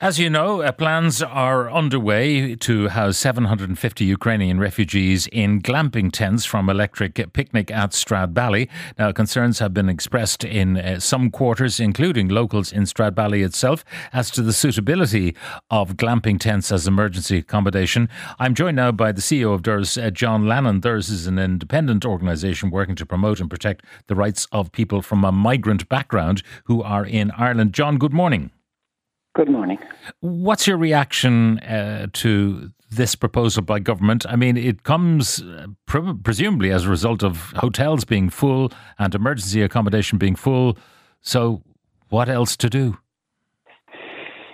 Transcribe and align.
As 0.00 0.16
you 0.16 0.30
know, 0.30 0.60
uh, 0.62 0.70
plans 0.70 1.22
are 1.22 1.68
underway 1.68 2.54
to 2.54 2.86
house 2.86 3.18
750 3.18 4.04
Ukrainian 4.04 4.60
refugees 4.60 5.26
in 5.32 5.60
glamping 5.60 6.12
tents 6.12 6.44
from 6.44 6.70
Electric 6.70 7.32
Picnic 7.32 7.72
at 7.72 7.90
Stradbally. 7.90 8.68
Now, 8.96 9.10
concerns 9.10 9.58
have 9.58 9.74
been 9.74 9.88
expressed 9.88 10.44
in 10.44 10.76
uh, 10.76 11.00
some 11.00 11.32
quarters, 11.32 11.80
including 11.80 12.28
locals 12.28 12.72
in 12.72 12.84
Stradbally 12.84 13.44
itself, 13.44 13.84
as 14.12 14.30
to 14.30 14.42
the 14.42 14.52
suitability 14.52 15.34
of 15.68 15.96
glamping 15.96 16.38
tents 16.38 16.70
as 16.70 16.86
emergency 16.86 17.38
accommodation. 17.38 18.08
I'm 18.38 18.54
joined 18.54 18.76
now 18.76 18.92
by 18.92 19.10
the 19.10 19.20
CEO 19.20 19.52
of 19.52 19.62
Doras, 19.62 20.00
uh, 20.00 20.10
John 20.10 20.46
Lannon. 20.46 20.80
Doras 20.80 21.10
is 21.10 21.26
an 21.26 21.40
independent 21.40 22.04
organisation 22.04 22.70
working 22.70 22.94
to 22.94 23.06
promote 23.06 23.40
and 23.40 23.50
protect 23.50 23.84
the 24.06 24.14
rights 24.14 24.46
of 24.52 24.70
people 24.70 25.02
from 25.02 25.24
a 25.24 25.32
migrant 25.32 25.88
background 25.88 26.44
who 26.66 26.84
are 26.84 27.04
in 27.04 27.32
Ireland. 27.32 27.72
John, 27.72 27.98
good 27.98 28.12
morning. 28.12 28.52
Good 29.38 29.50
morning. 29.50 29.78
What's 30.18 30.66
your 30.66 30.78
reaction 30.78 31.60
uh, 31.60 32.08
to 32.14 32.72
this 32.90 33.14
proposal 33.14 33.62
by 33.62 33.78
government? 33.78 34.26
I 34.28 34.34
mean, 34.34 34.56
it 34.56 34.82
comes 34.82 35.40
uh, 35.40 35.68
pre- 35.86 36.14
presumably 36.24 36.72
as 36.72 36.86
a 36.86 36.88
result 36.88 37.22
of 37.22 37.52
hotels 37.54 38.04
being 38.04 38.30
full 38.30 38.72
and 38.98 39.14
emergency 39.14 39.62
accommodation 39.62 40.18
being 40.18 40.34
full. 40.34 40.76
So, 41.20 41.62
what 42.08 42.28
else 42.28 42.56
to 42.56 42.68
do? 42.68 42.98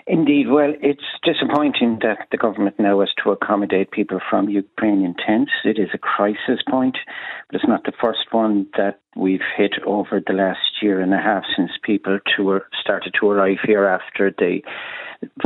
Indeed, 0.07 0.49
well, 0.51 0.75
it's 0.83 1.01
disappointing 1.23 2.01
that 2.03 2.29
the 2.31 2.37
government 2.37 2.79
now 2.79 3.01
has 3.01 3.09
to 3.23 3.31
accommodate 3.31 3.91
people 3.91 4.21
from 4.29 4.51
Ukrainian 4.51 5.15
tents. 5.15 5.53
It 5.65 5.79
is 5.79 5.89
a 5.95 5.99
crisis 5.99 6.61
point, 6.69 6.99
but 7.47 7.57
it's 7.57 7.69
not 7.69 7.85
the 7.85 7.93
first 8.03 8.27
one 8.31 8.67
that 8.77 9.01
we've 9.17 9.49
hit 9.57 9.73
over 9.87 10.21
the 10.21 10.35
last 10.35 10.83
year 10.83 11.01
and 11.01 11.15
a 11.15 11.19
half 11.19 11.45
since 11.57 11.71
people 11.83 12.19
to, 12.37 12.61
started 12.83 13.15
to 13.19 13.31
arrive 13.31 13.59
here 13.65 13.87
after 13.87 14.31
the 14.31 14.61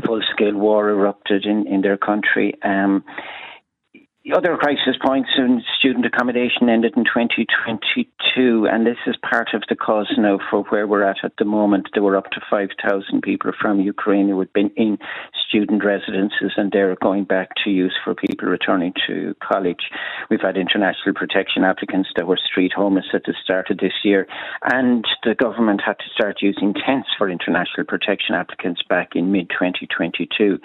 full 0.04 0.22
scale 0.32 0.54
war 0.54 0.90
erupted 0.90 1.44
in, 1.46 1.66
in 1.68 1.82
their 1.82 1.96
country. 1.96 2.54
Um, 2.64 3.04
other 4.34 4.56
crisis 4.56 4.96
points 5.04 5.30
in 5.38 5.62
student 5.78 6.04
accommodation 6.04 6.68
ended 6.68 6.94
in 6.96 7.04
2022, 7.04 8.66
and 8.66 8.86
this 8.86 8.98
is 9.06 9.16
part 9.28 9.48
of 9.54 9.62
the 9.68 9.76
cause 9.76 10.12
now 10.18 10.38
for 10.50 10.62
where 10.64 10.86
we're 10.86 11.02
at 11.02 11.24
at 11.24 11.32
the 11.38 11.44
moment. 11.44 11.88
There 11.94 12.02
were 12.02 12.16
up 12.16 12.30
to 12.32 12.40
5,000 12.50 13.22
people 13.22 13.52
from 13.60 13.80
Ukraine 13.80 14.28
who 14.28 14.38
had 14.38 14.52
been 14.52 14.70
in 14.76 14.98
student 15.48 15.84
residences, 15.84 16.52
and 16.56 16.70
they're 16.72 16.96
going 16.96 17.24
back 17.24 17.50
to 17.64 17.70
use 17.70 17.94
for 18.04 18.14
people 18.14 18.48
returning 18.48 18.92
to 19.06 19.34
college. 19.42 19.88
We've 20.30 20.40
had 20.40 20.56
international 20.56 21.14
protection 21.14 21.64
applicants 21.64 22.10
that 22.16 22.26
were 22.26 22.38
street 22.38 22.72
homeless 22.74 23.06
at 23.14 23.22
the 23.24 23.34
start 23.42 23.70
of 23.70 23.78
this 23.78 23.94
year, 24.04 24.26
and 24.62 25.04
the 25.24 25.34
government 25.34 25.80
had 25.84 25.98
to 25.98 26.10
start 26.12 26.42
using 26.42 26.74
tents 26.74 27.08
for 27.16 27.30
international 27.30 27.86
protection 27.86 28.34
applicants 28.34 28.82
back 28.88 29.10
in 29.14 29.32
mid 29.32 29.48
2022. 29.50 30.58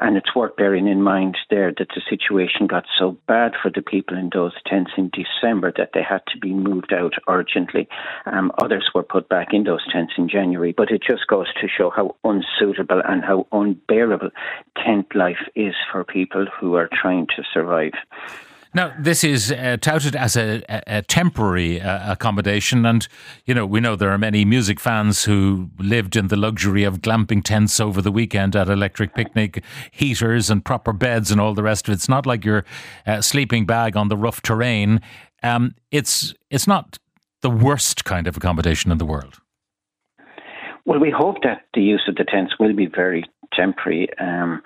And 0.00 0.16
it's 0.16 0.34
worth 0.34 0.56
bearing 0.56 0.86
in 0.86 1.02
mind 1.02 1.36
there 1.50 1.72
that 1.78 1.88
the 1.94 2.02
situation 2.08 2.66
got 2.66 2.84
so 2.98 3.05
bad 3.12 3.52
for 3.60 3.70
the 3.70 3.82
people 3.82 4.16
in 4.16 4.30
those 4.32 4.52
tents 4.66 4.92
in 4.96 5.10
December 5.10 5.72
that 5.76 5.90
they 5.94 6.02
had 6.02 6.22
to 6.28 6.38
be 6.38 6.52
moved 6.52 6.92
out 6.92 7.14
urgently. 7.28 7.88
Um, 8.26 8.52
others 8.58 8.90
were 8.94 9.02
put 9.02 9.28
back 9.28 9.48
in 9.52 9.64
those 9.64 9.86
tents 9.92 10.14
in 10.18 10.28
January, 10.28 10.72
but 10.76 10.90
it 10.90 11.02
just 11.06 11.26
goes 11.26 11.46
to 11.60 11.68
show 11.68 11.90
how 11.90 12.16
unsuitable 12.24 13.02
and 13.04 13.24
how 13.24 13.46
unbearable 13.52 14.30
tent 14.84 15.14
life 15.14 15.48
is 15.54 15.74
for 15.90 16.04
people 16.04 16.46
who 16.60 16.74
are 16.74 16.88
trying 16.92 17.26
to 17.36 17.42
survive. 17.52 17.92
Now, 18.76 18.92
this 18.98 19.24
is 19.24 19.50
uh, 19.50 19.78
touted 19.80 20.14
as 20.14 20.36
a, 20.36 20.62
a, 20.86 21.00
temporary 21.00 21.80
uh, 21.80 22.12
accommodation, 22.12 22.84
and 22.84 23.08
you 23.46 23.54
know 23.54 23.64
we 23.64 23.80
know 23.80 23.96
there 23.96 24.10
are 24.10 24.18
many 24.18 24.44
music 24.44 24.80
fans 24.80 25.24
who 25.24 25.70
lived 25.78 26.14
in 26.14 26.28
the 26.28 26.36
luxury 26.36 26.84
of 26.84 27.00
glamping 27.00 27.42
tents 27.42 27.80
over 27.80 28.02
the 28.02 28.12
weekend 28.12 28.54
at 28.54 28.68
Electric 28.68 29.14
Picnic, 29.14 29.64
heaters 29.92 30.50
and 30.50 30.62
proper 30.62 30.92
beds 30.92 31.30
and 31.30 31.40
all 31.40 31.54
the 31.54 31.62
rest 31.62 31.88
of 31.88 31.92
it. 31.92 31.94
It's 31.94 32.08
not 32.10 32.26
like 32.26 32.44
your 32.44 32.66
uh, 33.06 33.22
sleeping 33.22 33.64
bag 33.64 33.96
on 33.96 34.08
the 34.08 34.16
rough 34.16 34.42
terrain. 34.42 35.00
Um, 35.42 35.74
it's 35.90 36.34
it's 36.50 36.66
not 36.66 36.98
the 37.40 37.48
worst 37.48 38.04
kind 38.04 38.26
of 38.26 38.36
accommodation 38.36 38.92
in 38.92 38.98
the 38.98 39.06
world. 39.06 39.40
Well, 40.84 41.00
we 41.00 41.10
hope 41.10 41.36
that 41.44 41.62
the 41.72 41.80
use 41.80 42.04
of 42.08 42.16
the 42.16 42.24
tents 42.24 42.52
will 42.60 42.74
be 42.74 42.84
very 42.94 43.24
temporary. 43.54 44.10
Um, 44.18 44.60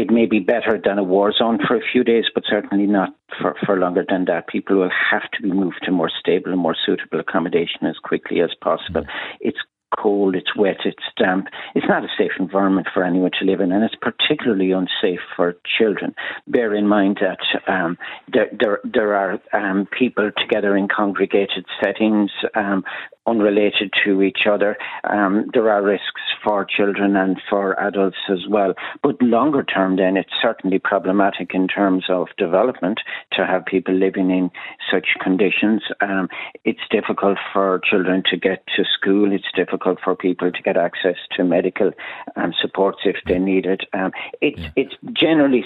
it 0.00 0.10
may 0.10 0.24
be 0.24 0.38
better 0.38 0.80
than 0.82 0.98
a 0.98 1.04
war 1.04 1.30
zone 1.30 1.58
for 1.66 1.76
a 1.76 1.86
few 1.92 2.02
days, 2.02 2.24
but 2.34 2.44
certainly 2.48 2.86
not 2.86 3.10
for, 3.38 3.54
for 3.66 3.76
longer 3.76 4.02
than 4.08 4.24
that. 4.24 4.48
People 4.48 4.76
will 4.78 4.96
have 5.10 5.30
to 5.32 5.42
be 5.42 5.52
moved 5.52 5.80
to 5.84 5.92
more 5.92 6.10
stable 6.18 6.50
and 6.52 6.58
more 6.58 6.76
suitable 6.86 7.20
accommodation 7.20 7.84
as 7.84 7.98
quickly 8.02 8.40
as 8.40 8.50
possible. 8.62 9.02
Mm. 9.02 9.08
It's 9.40 9.58
cold, 9.98 10.34
it's 10.34 10.54
wet, 10.56 10.78
it's 10.84 11.02
damp. 11.16 11.46
It's 11.74 11.86
not 11.88 12.04
a 12.04 12.08
safe 12.16 12.32
environment 12.38 12.88
for 12.92 13.04
anyone 13.04 13.30
to 13.38 13.44
live 13.44 13.60
in, 13.60 13.72
and 13.72 13.84
it's 13.84 13.94
particularly 14.00 14.72
unsafe 14.72 15.20
for 15.36 15.56
children. 15.78 16.14
Bear 16.46 16.74
in 16.74 16.86
mind 16.86 17.20
that 17.20 17.72
um, 17.72 17.98
there, 18.32 18.48
there, 18.58 18.80
there 18.84 19.14
are 19.14 19.40
um, 19.52 19.86
people 19.86 20.30
together 20.36 20.76
in 20.76 20.88
congregated 20.88 21.64
settings. 21.82 22.30
Um, 22.54 22.84
unrelated 23.26 23.92
to 24.04 24.22
each 24.22 24.46
other. 24.50 24.76
Um, 25.04 25.50
there 25.52 25.70
are 25.70 25.82
risks 25.82 26.22
for 26.42 26.64
children 26.64 27.16
and 27.16 27.40
for 27.48 27.78
adults 27.78 28.16
as 28.30 28.40
well. 28.48 28.74
But 29.02 29.20
longer 29.22 29.62
term, 29.62 29.96
then, 29.96 30.16
it's 30.16 30.32
certainly 30.42 30.78
problematic 30.78 31.50
in 31.54 31.68
terms 31.68 32.06
of 32.08 32.28
development 32.38 32.98
to 33.34 33.46
have 33.46 33.66
people 33.66 33.94
living 33.94 34.30
in 34.30 34.50
such 34.90 35.08
conditions. 35.22 35.82
Um, 36.00 36.28
it's 36.64 36.80
difficult 36.90 37.38
for 37.52 37.80
children 37.88 38.22
to 38.30 38.36
get 38.36 38.66
to 38.76 38.84
school. 38.84 39.32
It's 39.32 39.44
difficult 39.54 39.79
for 40.04 40.14
people 40.16 40.50
to 40.52 40.62
get 40.62 40.76
access 40.76 41.16
to 41.36 41.44
medical 41.44 41.90
um, 42.36 42.52
supports 42.60 42.98
if 43.04 43.16
they 43.26 43.38
need 43.38 43.66
it. 43.66 43.82
Um, 43.92 44.12
it's, 44.40 44.58
Yeah. 44.60 44.70
it's 44.76 44.94
generally 45.12 45.64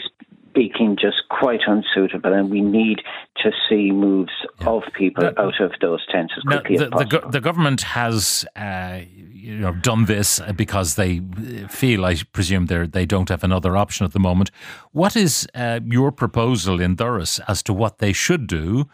speaking 0.50 0.96
just 1.00 1.16
quite 1.30 1.60
unsuitable, 1.66 2.32
and 2.32 2.48
we 2.48 2.60
need 2.60 3.00
to 3.42 3.50
see 3.68 3.90
moves 3.90 4.32
of 4.66 4.82
people 4.92 5.24
That- 5.24 5.38
out 5.38 5.60
of 5.60 5.72
those 5.80 6.06
tents 6.12 6.32
as 6.36 6.42
quickly 6.44 6.76
the, 6.76 6.84
as 6.84 6.90
the, 6.90 6.96
possible. 6.96 7.18
go- 7.20 7.30
the 7.30 7.40
government 7.40 7.80
has, 7.82 8.44
uh, 8.54 9.00
you 9.32 9.58
know, 9.58 9.72
done 9.72 10.04
this 10.04 10.40
because 10.56 10.94
they 10.94 11.20
feel, 11.68 12.04
I 12.04 12.14
presume, 12.32 12.66
they 12.66 12.86
they 12.86 13.04
don't 13.04 13.28
have 13.30 13.42
another 13.42 13.76
option 13.76 14.06
at 14.06 14.12
the 14.12 14.20
moment. 14.20 14.50
What 14.92 15.16
is 15.16 15.46
uh, 15.56 15.80
your 15.84 16.12
proposal 16.12 16.80
in 16.80 16.94
Doras 16.96 17.40
as 17.48 17.62
to 17.64 17.72
what 17.72 17.98
they 17.98 18.12
should 18.12 18.46
do? 18.46 18.86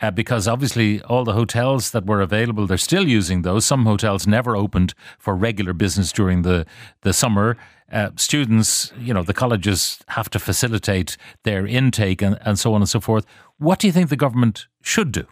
Uh, 0.00 0.10
because 0.10 0.48
obviously, 0.48 1.02
all 1.02 1.24
the 1.24 1.34
hotels 1.34 1.90
that 1.90 2.06
were 2.06 2.20
available, 2.20 2.66
they're 2.66 2.78
still 2.78 3.06
using 3.06 3.42
those. 3.42 3.66
Some 3.66 3.84
hotels 3.84 4.26
never 4.26 4.56
opened 4.56 4.94
for 5.18 5.34
regular 5.34 5.72
business 5.72 6.12
during 6.12 6.42
the 6.42 6.66
the 7.02 7.12
summer. 7.12 7.56
Uh, 7.92 8.10
students, 8.16 8.92
you 8.98 9.12
know, 9.12 9.22
the 9.24 9.34
colleges 9.34 9.98
have 10.08 10.30
to 10.30 10.38
facilitate 10.38 11.16
their 11.42 11.66
intake 11.66 12.22
and, 12.22 12.38
and 12.42 12.58
so 12.58 12.72
on 12.72 12.80
and 12.80 12.88
so 12.88 13.00
forth. 13.00 13.26
What 13.58 13.80
do 13.80 13.88
you 13.88 13.92
think 13.92 14.10
the 14.10 14.16
government 14.16 14.68
should 14.80 15.10
do? 15.10 15.26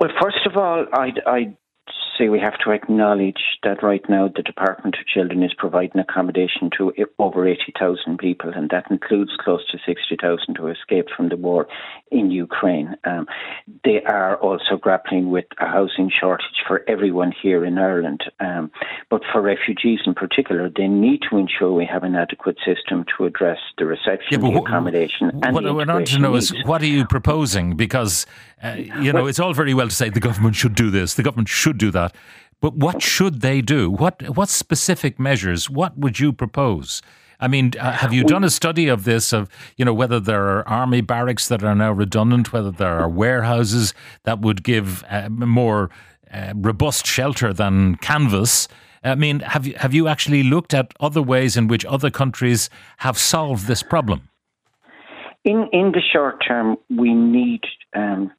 Well, 0.00 0.10
first 0.20 0.44
of 0.46 0.56
all, 0.56 0.84
I'd, 0.92 1.20
I'd 1.26 1.56
say 2.18 2.28
we 2.28 2.40
have 2.40 2.58
to 2.64 2.70
acknowledge 2.70 3.58
that 3.62 3.82
right 3.82 4.02
now 4.08 4.28
the 4.28 4.42
Department 4.42 4.96
of 4.98 5.06
Children 5.06 5.42
is 5.42 5.52
providing 5.56 6.00
accommodation 6.00 6.70
to 6.78 6.92
over 7.18 7.46
80,000 7.46 8.18
people, 8.18 8.52
and 8.54 8.70
that 8.70 8.90
includes 8.90 9.32
close 9.40 9.66
to 9.70 9.78
60,000 9.86 10.56
who 10.56 10.68
escaped 10.68 11.10
from 11.16 11.28
the 11.28 11.36
war 11.36 11.66
in 12.10 12.30
Ukraine. 12.30 12.96
Um, 13.04 13.26
they 13.84 14.02
are 14.02 14.36
also 14.36 14.76
grappling 14.80 15.30
with 15.30 15.46
a 15.58 15.66
housing 15.66 16.10
shortage 16.20 16.46
for 16.66 16.82
everyone 16.88 17.32
here 17.42 17.64
in 17.64 17.78
Ireland. 17.78 18.22
Um, 18.40 18.70
but 19.10 19.22
for 19.32 19.40
refugees 19.42 20.00
in 20.06 20.14
particular, 20.14 20.70
they 20.74 20.88
need 20.88 21.20
to 21.30 21.36
ensure 21.36 21.72
we 21.72 21.86
have 21.86 22.04
an 22.04 22.14
adequate 22.14 22.58
system 22.64 23.04
to 23.16 23.24
address 23.24 23.58
the 23.78 23.86
reception, 23.86 24.40
the 24.40 24.50
wh- 24.50 24.56
accommodation, 24.56 25.30
and 25.42 25.54
what 25.54 25.64
the 25.64 25.70
I 25.70 25.72
want 25.72 26.06
to 26.08 26.18
know 26.18 26.34
is 26.34 26.52
what 26.64 26.82
are 26.82 26.86
you 26.86 27.06
proposing? 27.06 27.76
Because 27.76 28.26
uh, 28.62 28.76
you 29.00 29.12
know 29.12 29.26
it's 29.26 29.38
all 29.38 29.52
very 29.52 29.74
well 29.74 29.88
to 29.88 29.94
say 29.94 30.08
the 30.08 30.20
government 30.20 30.56
should 30.56 30.74
do 30.74 30.90
this, 30.90 31.14
the 31.14 31.22
government 31.22 31.48
should 31.48 31.78
do 31.78 31.90
that, 31.90 32.14
but 32.60 32.74
what 32.74 33.02
should 33.02 33.40
they 33.40 33.60
do? 33.60 33.90
What 33.90 34.36
what 34.36 34.48
specific 34.48 35.18
measures? 35.18 35.68
What 35.68 35.98
would 35.98 36.18
you 36.18 36.32
propose? 36.32 37.02
I 37.38 37.48
mean, 37.48 37.72
uh, 37.78 37.92
have 37.92 38.14
you 38.14 38.24
done 38.24 38.44
a 38.44 38.50
study 38.50 38.88
of 38.88 39.04
this? 39.04 39.32
Of 39.32 39.48
you 39.76 39.84
know 39.84 39.92
whether 39.92 40.18
there 40.18 40.44
are 40.44 40.68
army 40.68 41.02
barracks 41.02 41.48
that 41.48 41.62
are 41.62 41.74
now 41.74 41.92
redundant, 41.92 42.52
whether 42.52 42.70
there 42.70 42.98
are 42.98 43.08
warehouses 43.08 43.92
that 44.24 44.40
would 44.40 44.62
give 44.62 45.04
uh, 45.10 45.28
more 45.28 45.90
uh, 46.32 46.54
robust 46.56 47.06
shelter 47.06 47.52
than 47.52 47.96
canvas. 47.96 48.68
I 49.04 49.14
mean, 49.14 49.40
have 49.40 49.66
you 49.66 49.74
have 49.76 49.94
you 49.94 50.08
actually 50.08 50.42
looked 50.42 50.72
at 50.72 50.94
other 50.98 51.22
ways 51.22 51.56
in 51.56 51.68
which 51.68 51.84
other 51.84 52.10
countries 52.10 52.70
have 52.98 53.18
solved 53.18 53.66
this 53.66 53.82
problem? 53.82 54.28
In 55.44 55.68
in 55.72 55.92
the 55.92 56.02
short 56.12 56.42
term, 56.46 56.76
we 56.88 57.12
need 57.12 57.60
um, 57.94 58.32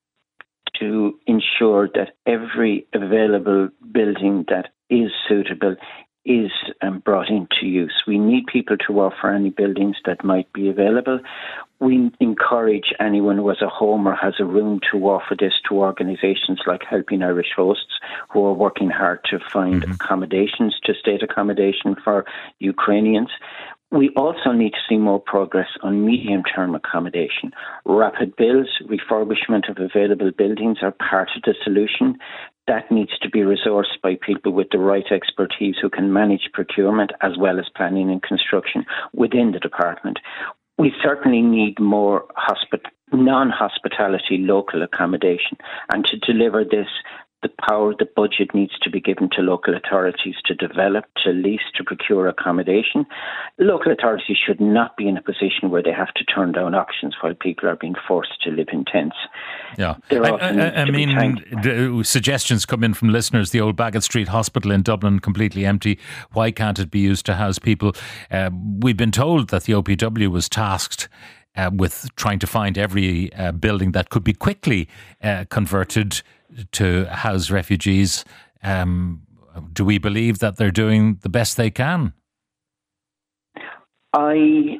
to 0.79 1.17
ensure 1.25 1.89
that 1.95 2.13
every 2.25 2.87
available 2.93 3.69
building 3.91 4.45
that 4.49 4.69
is 4.89 5.11
suitable 5.27 5.75
is 6.27 6.51
um, 6.81 6.99
brought 6.99 7.29
into 7.29 7.65
use. 7.65 8.03
We 8.05 8.19
need 8.19 8.47
people 8.51 8.75
to 8.85 8.99
offer 8.99 9.31
any 9.31 9.49
buildings 9.49 9.95
that 10.05 10.25
might 10.25 10.51
be 10.51 10.67
available. 10.67 11.21
We 11.79 12.11
encourage 12.19 12.93
anyone 12.99 13.37
who 13.37 13.47
has 13.47 13.61
a 13.61 13.69
home 13.69 14.07
or 14.07 14.15
has 14.15 14.33
a 14.39 14.45
room 14.45 14.81
to 14.91 14.97
offer 15.05 15.35
this 15.39 15.53
to 15.69 15.75
organisations 15.75 16.59
like 16.67 16.81
Helping 16.83 17.23
Irish 17.23 17.53
Hosts, 17.55 17.99
who 18.29 18.43
are 18.43 18.53
working 18.53 18.89
hard 18.89 19.19
to 19.31 19.39
find 19.53 19.83
mm-hmm. 19.83 19.93
accommodations, 19.93 20.77
to 20.83 20.93
state 20.99 21.23
accommodation 21.23 21.95
for 22.03 22.25
Ukrainians. 22.59 23.29
We 23.89 24.09
also 24.17 24.51
need 24.51 24.71
to 24.71 24.79
see 24.89 24.97
more 24.97 25.19
progress 25.19 25.69
on 25.81 26.05
medium 26.05 26.43
term 26.43 26.75
accommodation. 26.75 27.51
Rapid 27.85 28.35
builds, 28.35 28.69
refurbishment 28.85 29.69
of 29.69 29.77
available 29.77 30.31
buildings 30.37 30.79
are 30.81 30.93
part 31.09 31.29
of 31.35 31.43
the 31.43 31.55
solution. 31.63 32.17
That 32.67 32.91
needs 32.91 33.17
to 33.19 33.29
be 33.29 33.39
resourced 33.39 34.01
by 34.03 34.17
people 34.21 34.51
with 34.51 34.67
the 34.71 34.79
right 34.79 35.09
expertise 35.09 35.75
who 35.81 35.89
can 35.89 36.11
manage 36.11 36.49
procurement 36.53 37.11
as 37.21 37.37
well 37.39 37.59
as 37.59 37.69
planning 37.77 38.11
and 38.11 38.21
construction 38.21 38.85
within 39.13 39.51
the 39.53 39.59
department. 39.59 40.19
We 40.77 40.91
certainly 41.01 41.41
need 41.41 41.79
more 41.79 42.25
non 43.13 43.49
hospitality 43.49 44.39
local 44.39 44.83
accommodation. 44.83 45.57
And 45.93 46.05
to 46.05 46.17
deliver 46.17 46.65
this, 46.65 46.87
the 47.43 47.49
power, 47.69 47.93
the 47.97 48.07
budget 48.15 48.55
needs 48.55 48.77
to 48.81 48.89
be 48.89 48.99
given 48.99 49.29
to 49.35 49.41
local 49.41 49.75
authorities 49.75 50.35
to 50.45 50.55
develop, 50.55 51.05
to 51.23 51.31
lease, 51.31 51.61
to 51.75 51.83
procure 51.83 52.27
accommodation. 52.27 53.05
Local 53.59 53.91
authorities 53.91 54.37
should 54.43 54.59
not 54.59 54.97
be 54.97 55.07
in 55.07 55.17
a 55.17 55.21
position 55.21 55.69
where 55.69 55.83
they 55.83 55.91
have 55.91 56.11
to 56.15 56.23
turn 56.23 56.51
down 56.51 56.73
options 56.73 57.15
while 57.21 57.35
people 57.35 57.69
are 57.69 57.75
being 57.75 57.93
forced 58.07 58.41
to 58.43 58.49
live 58.49 58.69
in 58.73 58.85
tents. 58.85 59.15
Yeah, 59.77 59.97
I, 60.09 60.15
I, 60.15 60.81
I 60.81 60.85
mean, 60.89 62.03
suggestions 62.03 62.65
come 62.65 62.83
in 62.83 62.95
from 62.95 63.09
listeners. 63.09 63.51
The 63.51 63.61
old 63.61 63.77
Baggot 63.77 64.03
Street 64.03 64.29
Hospital 64.29 64.71
in 64.71 64.81
Dublin 64.81 65.19
completely 65.19 65.63
empty. 65.63 65.99
Why 66.33 66.49
can't 66.49 66.79
it 66.79 66.89
be 66.89 66.99
used 66.99 67.27
to 67.27 67.35
house 67.35 67.59
people? 67.59 67.93
Uh, 68.31 68.49
we've 68.79 68.97
been 68.97 69.11
told 69.11 69.49
that 69.49 69.63
the 69.63 69.73
OPW 69.73 70.29
was 70.29 70.49
tasked 70.49 71.07
uh, 71.55 71.69
with 71.73 72.09
trying 72.15 72.39
to 72.39 72.47
find 72.47 72.77
every 72.77 73.33
uh, 73.33 73.51
building 73.51 73.91
that 73.91 74.09
could 74.09 74.23
be 74.23 74.33
quickly 74.33 74.87
uh, 75.21 75.45
converted 75.49 76.21
to 76.73 77.05
house 77.05 77.51
refugees. 77.51 78.25
Um, 78.63 79.21
do 79.73 79.83
we 79.85 79.97
believe 79.97 80.39
that 80.39 80.57
they're 80.57 80.71
doing 80.71 81.19
the 81.21 81.29
best 81.29 81.57
they 81.57 81.71
can? 81.71 82.13
I 84.13 84.79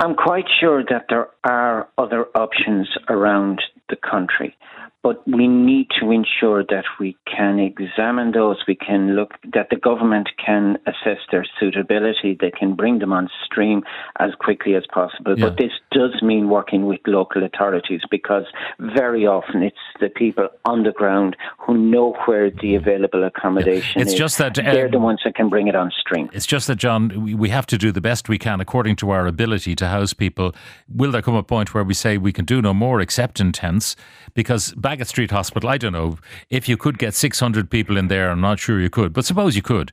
I'm 0.00 0.14
quite 0.14 0.46
sure 0.60 0.82
that 0.90 1.06
there 1.08 1.28
are 1.48 1.88
other 1.96 2.26
options 2.34 2.88
around 3.08 3.62
the 3.88 3.96
country 3.96 4.56
but 5.02 5.26
we 5.26 5.48
need 5.48 5.88
to 6.00 6.12
ensure 6.12 6.62
that 6.64 6.84
we 7.00 7.16
can 7.26 7.58
examine 7.58 8.30
those. 8.30 8.62
We 8.68 8.76
can 8.76 9.16
look 9.16 9.32
that 9.52 9.68
the 9.70 9.76
government 9.76 10.28
can 10.44 10.78
assess 10.86 11.18
their 11.32 11.44
suitability. 11.58 12.38
They 12.40 12.52
can 12.52 12.76
bring 12.76 13.00
them 13.00 13.12
on 13.12 13.28
stream 13.44 13.82
as 14.20 14.30
quickly 14.38 14.76
as 14.76 14.84
possible. 14.92 15.36
Yeah. 15.36 15.48
But 15.48 15.56
this 15.56 15.72
does 15.90 16.22
mean 16.22 16.48
working 16.48 16.86
with 16.86 17.00
local 17.06 17.42
authorities 17.44 18.02
because 18.10 18.44
very 18.78 19.26
often 19.26 19.64
it's 19.64 19.76
the 20.00 20.08
people 20.08 20.48
on 20.64 20.84
the 20.84 20.92
ground 20.92 21.36
who 21.58 21.76
know 21.76 22.14
where 22.26 22.50
the 22.50 22.76
available 22.76 23.24
accommodation 23.24 23.92
yeah. 23.96 24.02
it's 24.02 24.12
is. 24.12 24.18
just 24.18 24.38
that 24.38 24.56
uh, 24.56 24.62
they're 24.62 24.90
the 24.90 25.00
ones 25.00 25.20
that 25.24 25.34
can 25.34 25.48
bring 25.48 25.66
it 25.66 25.74
on 25.74 25.90
stream. 25.98 26.30
It's 26.32 26.46
just 26.46 26.68
that, 26.68 26.76
John, 26.76 27.36
we 27.36 27.48
have 27.48 27.66
to 27.66 27.78
do 27.78 27.90
the 27.90 28.00
best 28.00 28.28
we 28.28 28.38
can 28.38 28.60
according 28.60 28.96
to 28.96 29.10
our 29.10 29.26
ability 29.26 29.74
to 29.76 29.88
house 29.88 30.12
people. 30.12 30.54
Will 30.88 31.10
there 31.10 31.22
come 31.22 31.34
a 31.34 31.42
point 31.42 31.74
where 31.74 31.82
we 31.82 31.94
say 31.94 32.18
we 32.18 32.32
can 32.32 32.44
do 32.44 32.62
no 32.62 32.72
more 32.72 33.00
except 33.00 33.40
in 33.40 33.50
tents? 33.50 33.96
Because 34.34 34.72
back 34.74 34.91
Baggot 34.92 35.06
Street 35.06 35.30
Hospital, 35.30 35.70
I 35.70 35.78
don't 35.78 35.94
know 35.94 36.18
if 36.50 36.68
you 36.68 36.76
could 36.76 36.98
get 36.98 37.14
600 37.14 37.70
people 37.70 37.96
in 37.96 38.08
there. 38.08 38.30
I'm 38.30 38.42
not 38.42 38.58
sure 38.58 38.78
you 38.78 38.90
could, 38.90 39.14
but 39.14 39.24
suppose 39.24 39.56
you 39.56 39.62
could. 39.62 39.90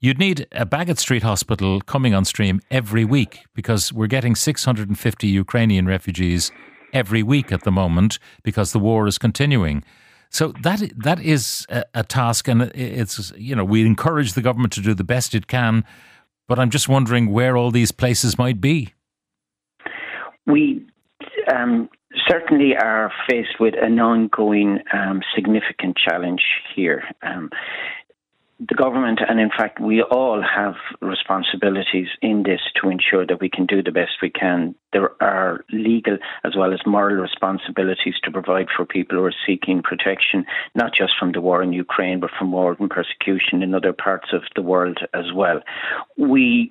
You'd 0.00 0.18
need 0.18 0.46
a 0.52 0.64
Baggot 0.64 0.96
Street 0.96 1.22
Hospital 1.22 1.82
coming 1.82 2.14
on 2.14 2.24
stream 2.24 2.62
every 2.70 3.04
week 3.04 3.40
because 3.54 3.92
we're 3.92 4.06
getting 4.06 4.34
650 4.34 5.26
Ukrainian 5.26 5.84
refugees 5.84 6.50
every 6.94 7.22
week 7.22 7.52
at 7.52 7.64
the 7.64 7.70
moment 7.70 8.18
because 8.42 8.72
the 8.72 8.78
war 8.78 9.06
is 9.06 9.18
continuing. 9.18 9.84
So 10.30 10.54
that 10.62 10.80
that 10.96 11.20
is 11.20 11.66
a, 11.68 11.84
a, 11.92 12.02
task, 12.02 12.48
and 12.48 12.62
it's 12.74 13.30
you 13.36 13.54
know 13.54 13.66
we 13.66 13.84
encourage 13.84 14.32
the 14.32 14.40
government 14.40 14.72
to 14.74 14.80
do 14.80 14.94
the 14.94 15.04
best 15.04 15.34
it 15.34 15.46
can, 15.46 15.84
but 16.46 16.58
I'm 16.58 16.70
just 16.70 16.88
wondering 16.88 17.30
where 17.30 17.58
all 17.58 17.70
these 17.70 17.92
places 17.92 18.38
might 18.38 18.62
be. 18.62 18.94
We 20.46 20.86
um, 21.52 21.88
certainly 22.28 22.76
are 22.76 23.12
faced 23.28 23.60
with 23.60 23.74
an 23.80 23.98
ongoing 23.98 24.78
um, 24.92 25.22
significant 25.34 25.96
challenge 25.96 26.42
here. 26.74 27.04
Um, 27.22 27.50
the 28.60 28.74
government, 28.74 29.20
and 29.26 29.38
in 29.38 29.50
fact, 29.50 29.78
we 29.78 30.02
all 30.02 30.42
have 30.42 30.74
responsibilities 31.00 32.08
in 32.22 32.42
this 32.42 32.60
to 32.80 32.90
ensure 32.90 33.24
that 33.24 33.40
we 33.40 33.48
can 33.48 33.66
do 33.66 33.84
the 33.84 33.92
best 33.92 34.12
we 34.20 34.30
can. 34.30 34.74
There 34.92 35.10
are 35.22 35.64
legal 35.70 36.18
as 36.42 36.56
well 36.56 36.72
as 36.72 36.80
moral 36.84 37.16
responsibilities 37.16 38.14
to 38.24 38.32
provide 38.32 38.66
for 38.76 38.84
people 38.84 39.18
who 39.18 39.24
are 39.24 39.34
seeking 39.46 39.80
protection, 39.80 40.44
not 40.74 40.92
just 40.92 41.12
from 41.16 41.30
the 41.32 41.40
war 41.40 41.62
in 41.62 41.72
Ukraine, 41.72 42.18
but 42.18 42.30
from 42.36 42.50
war 42.50 42.76
and 42.80 42.90
persecution 42.90 43.62
in 43.62 43.74
other 43.74 43.92
parts 43.92 44.32
of 44.32 44.42
the 44.56 44.62
world 44.62 44.98
as 45.14 45.32
well. 45.32 45.60
We 46.16 46.70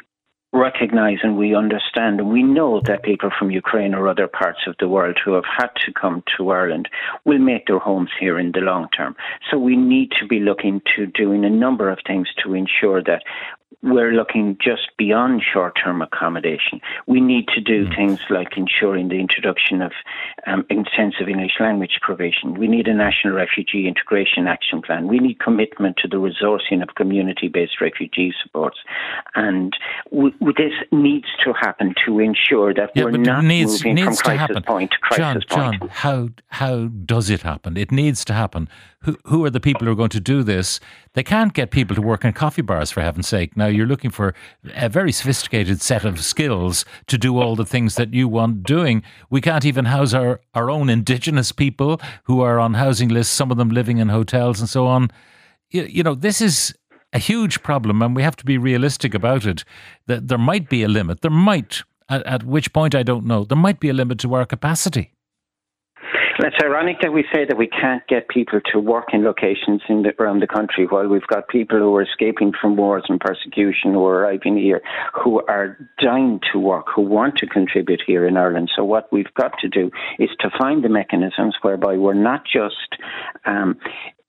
recognize 0.53 1.17
and 1.23 1.37
we 1.37 1.55
understand 1.55 2.19
and 2.19 2.31
we 2.31 2.41
know 2.41 2.81
that 2.85 3.03
people 3.03 3.29
from 3.37 3.51
Ukraine 3.51 3.93
or 3.93 4.07
other 4.07 4.27
parts 4.27 4.59
of 4.65 4.75
the 4.79 4.87
world 4.87 5.17
who 5.23 5.33
have 5.33 5.45
had 5.45 5.69
to 5.85 5.93
come 5.93 6.23
to 6.37 6.49
Ireland 6.49 6.87
will 7.25 7.39
make 7.39 7.67
their 7.67 7.79
homes 7.79 8.09
here 8.19 8.39
in 8.39 8.53
the 8.53 8.61
long 8.61 8.87
term. 8.95 9.15
So 9.51 9.57
we 9.57 9.75
need 9.75 10.11
to 10.19 10.27
be 10.27 10.39
looking 10.39 10.81
to 10.95 11.05
doing 11.05 11.43
a 11.43 11.49
number 11.49 11.89
of 11.89 11.99
things 12.07 12.27
to 12.43 12.53
ensure 12.53 13.03
that 13.03 13.23
we're 13.83 14.11
looking 14.11 14.57
just 14.61 14.89
beyond 14.97 15.41
short 15.53 15.77
term 15.83 16.01
accommodation. 16.01 16.81
We 17.05 17.21
need 17.21 17.47
to 17.49 17.61
do 17.61 17.85
mm. 17.85 17.95
things 17.95 18.19
like 18.29 18.57
ensuring 18.57 19.09
the 19.09 19.19
introduction 19.19 19.81
of 19.81 19.91
um, 20.45 20.65
intensive 20.69 21.27
English 21.29 21.53
language 21.59 21.99
provision. 22.01 22.57
We 22.57 22.67
need 22.67 22.87
a 22.87 22.93
national 22.93 23.33
refugee 23.33 23.87
integration 23.87 24.47
action 24.47 24.81
plan. 24.81 25.07
We 25.07 25.19
need 25.19 25.39
commitment 25.39 25.97
to 25.97 26.07
the 26.07 26.17
resourcing 26.17 26.81
of 26.81 26.95
community 26.95 27.49
based 27.49 27.79
refugee 27.81 28.33
supports. 28.41 28.77
And 29.35 29.73
w- 30.11 30.33
this 30.57 30.73
needs 30.91 31.27
to 31.43 31.53
happen 31.53 31.93
to 32.05 32.19
ensure 32.19 32.73
that 32.73 32.91
yeah, 32.95 33.05
we're 33.05 33.11
not 33.11 33.43
needs, 33.43 33.83
moving 33.83 33.95
needs 33.95 34.21
from 34.21 34.37
crisis 34.37 34.57
point 34.65 34.91
to 34.91 34.97
crisis 35.01 35.43
John, 35.49 35.59
point. 35.59 35.81
John, 35.81 35.89
how, 35.91 36.29
how 36.47 36.85
does 36.87 37.29
it 37.29 37.41
happen? 37.41 37.77
It 37.77 37.91
needs 37.91 38.25
to 38.25 38.33
happen. 38.33 38.69
Who, 39.01 39.17
who 39.25 39.45
are 39.45 39.49
the 39.49 39.59
people 39.59 39.85
who 39.85 39.91
are 39.91 39.95
going 39.95 40.09
to 40.09 40.19
do 40.19 40.41
this? 40.41 40.79
They 41.13 41.23
can't 41.23 41.53
get 41.53 41.71
people 41.71 41.95
to 41.95 42.01
work 42.01 42.25
in 42.25 42.33
coffee 42.33 42.61
bars, 42.61 42.91
for 42.91 43.01
heaven's 43.01 43.27
sake. 43.27 43.55
Now, 43.57 43.65
you're 43.65 43.87
looking 43.87 44.11
for 44.11 44.35
a 44.75 44.87
very 44.87 45.11
sophisticated 45.11 45.81
set 45.81 46.05
of 46.05 46.23
skills 46.23 46.85
to 47.07 47.17
do 47.17 47.41
all 47.41 47.55
the 47.55 47.65
things 47.65 47.95
that 47.95 48.13
you 48.13 48.27
want 48.27 48.61
doing. 48.63 49.01
We 49.31 49.41
can't 49.41 49.65
even 49.65 49.85
house 49.85 50.13
our, 50.13 50.39
our 50.53 50.69
own 50.69 50.89
indigenous 50.89 51.51
people 51.51 51.99
who 52.25 52.41
are 52.41 52.59
on 52.59 52.75
housing 52.75 53.09
lists, 53.09 53.33
some 53.33 53.49
of 53.49 53.57
them 53.57 53.69
living 53.69 53.97
in 53.97 54.09
hotels 54.09 54.59
and 54.59 54.69
so 54.69 54.85
on. 54.85 55.09
You, 55.71 55.83
you 55.83 56.03
know, 56.03 56.13
this 56.13 56.39
is 56.39 56.75
a 57.13 57.19
huge 57.19 57.63
problem, 57.63 58.03
and 58.03 58.15
we 58.15 58.21
have 58.21 58.35
to 58.35 58.45
be 58.45 58.59
realistic 58.59 59.15
about 59.15 59.45
it. 59.45 59.63
That 60.05 60.27
there 60.27 60.37
might 60.37 60.69
be 60.69 60.83
a 60.83 60.87
limit. 60.87 61.21
There 61.21 61.31
might, 61.31 61.81
at, 62.09 62.23
at 62.27 62.43
which 62.43 62.71
point 62.73 62.93
I 62.93 63.01
don't 63.01 63.25
know, 63.25 63.43
there 63.43 63.57
might 63.57 63.79
be 63.79 63.89
a 63.89 63.93
limit 63.93 64.19
to 64.19 64.35
our 64.35 64.45
capacity. 64.45 65.16
It's 66.39 66.55
ironic 66.63 66.97
that 67.01 67.11
we 67.11 67.25
say 67.33 67.45
that 67.45 67.57
we 67.57 67.67
can't 67.67 68.05
get 68.07 68.27
people 68.27 68.59
to 68.71 68.79
work 68.79 69.07
in 69.11 69.23
locations 69.23 69.81
in 69.89 70.03
the, 70.03 70.13
around 70.21 70.39
the 70.39 70.47
country 70.47 70.85
while 70.85 71.07
we've 71.07 71.25
got 71.25 71.47
people 71.47 71.79
who 71.79 71.95
are 71.95 72.03
escaping 72.03 72.51
from 72.59 72.75
wars 72.77 73.03
and 73.09 73.19
persecution 73.19 73.93
who 73.93 74.05
are 74.05 74.19
arriving 74.19 74.55
here 74.55 74.81
who 75.13 75.41
are 75.47 75.77
dying 75.99 76.39
to 76.51 76.59
work, 76.59 76.85
who 76.95 77.01
want 77.01 77.37
to 77.37 77.47
contribute 77.47 78.01
here 78.05 78.27
in 78.27 78.37
Ireland. 78.37 78.69
So, 78.75 78.83
what 78.83 79.11
we've 79.11 79.33
got 79.33 79.53
to 79.61 79.67
do 79.67 79.89
is 80.19 80.29
to 80.41 80.49
find 80.59 80.83
the 80.83 80.89
mechanisms 80.89 81.55
whereby 81.63 81.97
we're 81.97 82.13
not 82.13 82.43
just 82.45 83.01
um, 83.45 83.79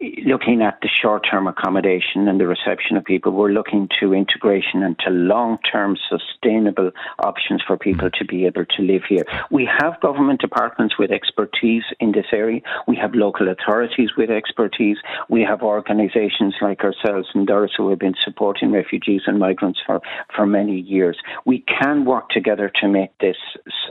looking 0.01 0.63
at 0.63 0.79
the 0.81 0.89
short 0.89 1.27
term 1.29 1.49
accommodation 1.49 2.29
and 2.29 2.41
the 2.41 2.47
reception 2.47 2.97
of 2.97 3.05
people, 3.05 3.33
we're 3.33 3.51
looking 3.51 3.89
to 3.99 4.15
integration 4.15 4.83
and 4.83 4.97
to 5.01 5.11
long 5.11 5.59
term 5.71 5.97
sustainable 6.09 6.93
options 7.19 7.63
for 7.67 7.77
people 7.77 8.09
to 8.11 8.25
be 8.25 8.47
able 8.47 8.65
to 8.65 8.83
live 8.83 9.03
here. 9.09 9.25
We 9.51 9.69
have 9.81 10.01
government 10.01 10.41
departments 10.41 10.97
with 10.99 11.11
expertise 11.11 11.83
in 11.99 12.13
this 12.13 12.27
area, 12.33 12.61
we 12.87 12.97
have 12.97 13.15
local 13.15 13.49
authorities 13.49 14.11
with 14.17 14.31
expertise, 14.31 14.99
we 15.29 15.43
have 15.43 15.63
organisations 15.63 16.55
like 16.61 16.85
ourselves 16.85 17.29
and 17.35 17.47
Doras 17.47 17.71
who 17.77 17.91
have 17.91 17.99
been 17.99 18.15
supporting 18.23 18.71
refugees 18.71 19.23
and 19.27 19.39
migrants 19.39 19.81
for, 19.85 20.01
for 20.35 20.47
many 20.47 20.79
years. 20.79 21.19
We 21.45 21.65
can 21.81 22.05
work 22.05 22.29
together 22.29 22.71
to 22.81 22.89
make 22.89 23.17
this 23.19 23.37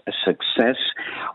a 0.08 0.12
success. 0.24 0.78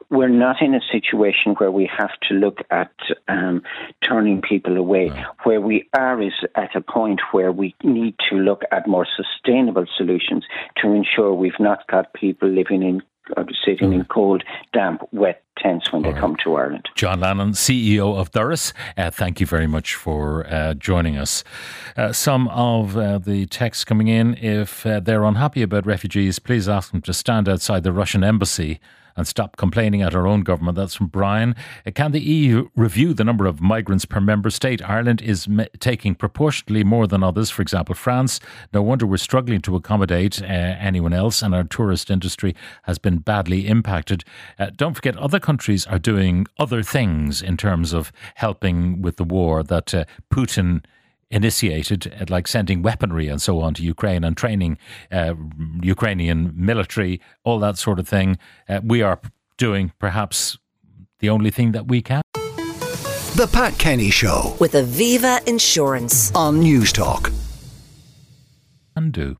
We're 0.08 0.28
not 0.28 0.62
in 0.62 0.74
a 0.74 0.80
situation 0.90 1.54
where 1.58 1.70
we 1.70 1.90
have 1.98 2.10
to 2.28 2.34
look 2.34 2.60
at 2.70 2.92
um, 3.28 3.62
turning 4.02 4.40
people 4.40 4.61
people 4.62 4.76
away. 4.76 5.10
Right. 5.10 5.24
Where 5.44 5.60
we 5.60 5.88
are 5.94 6.20
is 6.22 6.32
at 6.54 6.74
a 6.74 6.80
point 6.80 7.20
where 7.32 7.52
we 7.52 7.74
need 7.82 8.14
to 8.30 8.36
look 8.36 8.62
at 8.70 8.86
more 8.86 9.06
sustainable 9.16 9.86
solutions 9.96 10.44
to 10.80 10.92
ensure 10.92 11.34
we've 11.34 11.52
not 11.60 11.86
got 11.88 12.12
people 12.14 12.48
living 12.48 12.82
in 12.82 13.02
sitting 13.64 13.90
mm. 13.90 13.94
in 13.94 14.04
cold, 14.06 14.42
damp, 14.72 15.00
wet 15.12 15.44
tents 15.56 15.92
when 15.92 16.02
they 16.02 16.12
come 16.12 16.36
to 16.42 16.56
Ireland. 16.56 16.88
John 16.96 17.20
Lannon, 17.20 17.52
CEO 17.52 18.18
of 18.18 18.32
Doras, 18.32 18.72
uh, 18.96 19.10
thank 19.10 19.38
you 19.40 19.46
very 19.46 19.68
much 19.68 19.94
for 19.94 20.44
uh, 20.48 20.74
joining 20.74 21.16
us. 21.16 21.44
Uh, 21.96 22.12
some 22.12 22.48
of 22.48 22.96
uh, 22.96 23.18
the 23.18 23.46
texts 23.46 23.84
coming 23.84 24.08
in, 24.08 24.34
if 24.34 24.84
uh, 24.84 24.98
they're 24.98 25.22
unhappy 25.22 25.62
about 25.62 25.86
refugees, 25.86 26.40
please 26.40 26.68
ask 26.68 26.90
them 26.90 27.00
to 27.02 27.12
stand 27.12 27.48
outside 27.48 27.84
the 27.84 27.92
Russian 27.92 28.24
embassy 28.24 28.80
and 29.16 29.26
stop 29.26 29.56
complaining 29.56 30.02
at 30.02 30.14
our 30.14 30.26
own 30.26 30.42
government. 30.42 30.76
That's 30.76 30.94
from 30.94 31.08
Brian. 31.08 31.54
Can 31.94 32.12
the 32.12 32.20
EU 32.20 32.68
review 32.76 33.14
the 33.14 33.24
number 33.24 33.46
of 33.46 33.60
migrants 33.60 34.04
per 34.04 34.20
member 34.20 34.50
state? 34.50 34.82
Ireland 34.82 35.22
is 35.22 35.48
taking 35.80 36.14
proportionately 36.14 36.84
more 36.84 37.06
than 37.06 37.22
others. 37.22 37.50
For 37.50 37.62
example, 37.62 37.94
France. 37.94 38.40
No 38.72 38.82
wonder 38.82 39.06
we're 39.06 39.16
struggling 39.16 39.60
to 39.62 39.76
accommodate 39.76 40.42
uh, 40.42 40.46
anyone 40.46 41.12
else, 41.12 41.42
and 41.42 41.54
our 41.54 41.64
tourist 41.64 42.10
industry 42.10 42.54
has 42.84 42.98
been 42.98 43.18
badly 43.18 43.66
impacted. 43.66 44.24
Uh, 44.58 44.70
don't 44.74 44.94
forget, 44.94 45.16
other 45.16 45.40
countries 45.40 45.86
are 45.86 45.98
doing 45.98 46.46
other 46.58 46.82
things 46.82 47.42
in 47.42 47.56
terms 47.56 47.92
of 47.92 48.12
helping 48.36 49.02
with 49.02 49.16
the 49.16 49.24
war 49.24 49.62
that 49.62 49.94
uh, 49.94 50.04
Putin 50.32 50.84
initiated, 51.32 52.12
uh, 52.20 52.26
like 52.28 52.46
sending 52.46 52.82
weaponry 52.82 53.26
and 53.26 53.42
so 53.42 53.60
on 53.60 53.74
to 53.74 53.82
Ukraine 53.82 54.22
and 54.22 54.36
training 54.36 54.78
uh, 55.10 55.34
Ukrainian 55.82 56.52
military, 56.54 57.20
all 57.42 57.58
that 57.58 57.78
sort 57.78 57.98
of 57.98 58.06
thing. 58.06 58.38
Uh, 58.68 58.80
we 58.84 59.02
are 59.02 59.20
doing 59.56 59.92
perhaps 59.98 60.58
the 61.18 61.30
only 61.30 61.50
thing 61.50 61.72
that 61.72 61.88
we 61.88 62.02
can. 62.02 62.22
The 63.34 63.48
Pat 63.50 63.78
Kenny 63.78 64.10
Show 64.10 64.54
with 64.60 64.74
Aviva 64.74 65.46
Insurance 65.48 66.30
on 66.34 66.60
News 66.60 66.92
Talk. 66.92 67.32
And 68.94 69.10
do. 69.10 69.38